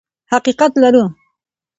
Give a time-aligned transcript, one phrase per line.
[0.31, 1.03] حقیقت لرو.